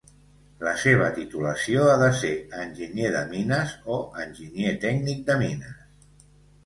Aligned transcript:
La 0.67 0.71
seva 0.83 1.09
titulació 1.17 1.83
ha 1.91 1.99
de 2.05 2.07
ser 2.21 2.31
enginyer 2.63 3.13
de 3.17 3.23
mines 3.35 3.75
o 3.97 4.01
enginyer 4.25 4.75
tècnic 4.87 5.23
de 5.29 5.37
mines. 5.47 6.25